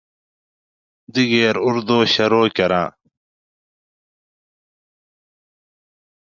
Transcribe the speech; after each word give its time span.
دِگیر 1.13 1.55
اُردو 1.65 1.99
شورو 2.13 2.41
کۤراۤں 2.55 2.89